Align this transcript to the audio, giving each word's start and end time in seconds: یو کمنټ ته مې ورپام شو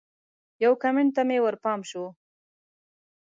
یو 0.63 0.73
کمنټ 0.83 1.09
ته 1.15 1.21
مې 1.27 1.37
ورپام 1.45 1.79
شو 1.89 2.05